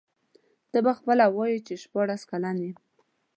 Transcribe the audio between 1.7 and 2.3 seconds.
شپاړس